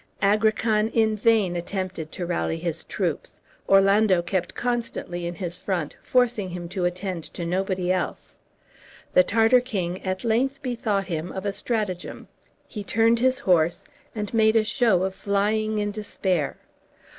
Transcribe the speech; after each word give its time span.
Agrican 0.23 0.89
in 0.95 1.15
vain 1.15 1.55
attempted 1.55 2.11
to 2.11 2.25
rally 2.25 2.57
his 2.57 2.83
troops. 2.85 3.39
Orlando 3.69 4.23
kept 4.23 4.55
constantly 4.55 5.27
in 5.27 5.35
his 5.35 5.59
front, 5.59 5.95
forcing 6.01 6.49
him 6.49 6.67
to 6.69 6.85
attend 6.85 7.23
to 7.35 7.45
nobody 7.45 7.91
else. 7.91 8.39
The 9.13 9.21
Tartar 9.23 9.59
king 9.61 10.01
at 10.03 10.23
length 10.23 10.63
bethought 10.63 11.05
him 11.05 11.31
of 11.31 11.45
a 11.45 11.53
stratagem. 11.53 12.27
He 12.67 12.83
turned 12.83 13.19
his 13.19 13.37
horse, 13.37 13.85
and 14.15 14.33
made 14.33 14.55
a 14.55 14.63
show 14.63 15.03
of 15.03 15.13
flying 15.13 15.77
in 15.77 15.91
despair. 15.91 16.57